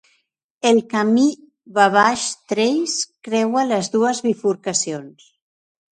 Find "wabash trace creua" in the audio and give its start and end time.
1.75-3.67